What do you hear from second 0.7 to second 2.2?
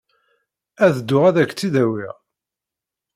Ad dduɣ ad ak-tt-id-awiɣ.